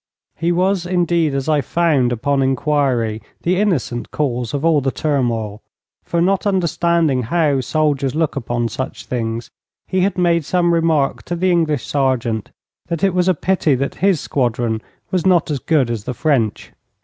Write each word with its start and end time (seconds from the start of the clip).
He 0.35 0.51
was, 0.51 0.87
indeed, 0.87 1.35
as 1.35 1.47
I 1.47 1.61
found 1.61 2.11
upon 2.11 2.41
inquiry, 2.41 3.21
the 3.43 3.57
innocent 3.59 4.09
cause 4.09 4.51
of 4.51 4.65
all 4.65 4.81
the 4.81 4.89
turmoil, 4.89 5.61
for, 6.03 6.19
not 6.19 6.47
understanding 6.47 7.21
how 7.21 7.61
soldiers 7.61 8.15
look 8.15 8.35
upon 8.35 8.67
such 8.67 9.05
things, 9.05 9.51
he 9.85 9.99
had 10.01 10.17
made 10.17 10.43
some 10.43 10.73
remark 10.73 11.21
to 11.25 11.35
the 11.35 11.51
English 11.51 11.85
sergeant 11.85 12.49
that 12.87 13.03
it 13.03 13.13
was 13.13 13.27
a 13.27 13.35
pity 13.35 13.75
that 13.75 13.93
his 14.01 14.19
squadron 14.19 14.81
was 15.11 15.23
not 15.23 15.51
as 15.51 15.59
good 15.59 15.91
as 15.91 16.05
the 16.05 16.15
French. 16.15 16.71